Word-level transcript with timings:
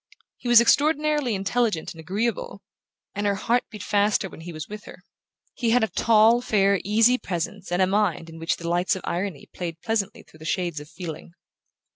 He 0.37 0.47
was 0.47 0.59
extraordinarily 0.59 1.35
intelligent 1.35 1.93
and 1.93 1.99
agreeable, 1.99 2.63
and 3.13 3.27
her 3.27 3.35
heart 3.35 3.65
beat 3.69 3.83
faster 3.83 4.27
when 4.29 4.41
he 4.41 4.51
was 4.51 4.67
with 4.67 4.85
her. 4.85 5.03
He 5.53 5.69
had 5.69 5.83
a 5.83 5.89
tall 5.89 6.41
fair 6.41 6.81
easy 6.83 7.19
presence 7.19 7.71
and 7.71 7.83
a 7.83 7.85
mind 7.85 8.27
in 8.27 8.39
which 8.39 8.57
the 8.57 8.67
lights 8.67 8.95
of 8.95 9.03
irony 9.05 9.47
played 9.53 9.79
pleasantly 9.83 10.23
through 10.23 10.39
the 10.39 10.45
shades 10.45 10.79
of 10.79 10.89
feeling. 10.89 11.33